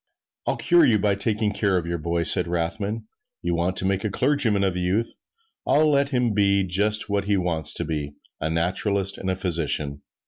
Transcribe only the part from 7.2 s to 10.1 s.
he wants to be, a naturalist and a physician."